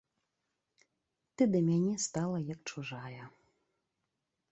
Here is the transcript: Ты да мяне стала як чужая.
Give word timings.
Ты 1.35 1.43
да 1.55 1.59
мяне 1.67 1.91
стала 2.05 2.37
як 2.53 2.59
чужая. 2.73 3.23